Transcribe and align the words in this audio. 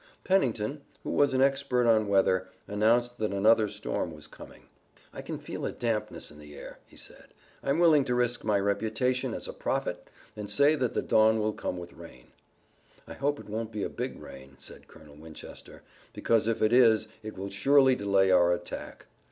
Pennington, 0.23 0.81
who 1.03 1.11
was 1.11 1.35
an 1.35 1.41
expert 1.43 1.85
on 1.85 2.07
weather, 2.07 2.47
announced 2.67 3.17
that 3.19 3.31
another 3.31 3.67
storm 3.69 4.11
was 4.11 4.25
coming. 4.25 4.63
"I 5.13 5.21
can 5.21 5.37
feel 5.37 5.63
a 5.63 5.71
dampness 5.71 6.31
in 6.31 6.39
the 6.39 6.55
air," 6.55 6.79
he 6.87 6.97
said. 6.97 7.35
"I'm 7.61 7.77
willing 7.77 8.03
to 8.05 8.15
risk 8.15 8.43
my 8.43 8.59
reputation 8.59 9.35
as 9.35 9.47
a 9.47 9.53
prophet 9.53 10.09
and 10.35 10.49
say 10.49 10.73
that 10.73 10.95
the 10.95 11.03
dawn 11.03 11.39
will 11.39 11.53
come 11.53 11.77
with 11.77 11.93
rain." 11.93 12.31
"I 13.07 13.13
hope 13.13 13.39
it 13.39 13.47
won't 13.47 13.71
be 13.71 13.83
a 13.83 13.89
big 13.89 14.19
rain," 14.19 14.55
said 14.57 14.87
Colonel 14.87 15.17
Winchester, 15.17 15.83
"because 16.13 16.47
if 16.47 16.63
it 16.63 16.73
is 16.73 17.07
it 17.21 17.37
will 17.37 17.51
surely 17.51 17.93
delay 17.93 18.31
our 18.31 18.51
attack. 18.53 19.05